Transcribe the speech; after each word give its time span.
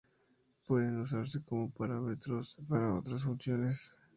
Pueden 0.65 0.99
usarse 0.99 1.43
como 1.43 1.69
parámetros 1.69 2.57
para 2.67 2.95
otras 2.95 3.21
funciones. 3.21 3.95